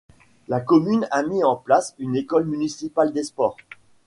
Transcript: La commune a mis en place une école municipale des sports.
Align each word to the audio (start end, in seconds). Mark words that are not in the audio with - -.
La 0.47 0.59
commune 0.61 1.07
a 1.11 1.21
mis 1.21 1.43
en 1.43 1.55
place 1.57 1.93
une 1.99 2.15
école 2.15 2.45
municipale 2.45 3.13
des 3.13 3.23
sports. 3.25 3.57